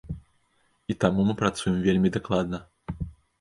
[0.93, 2.63] І таму мы працуем вельмі дакладна.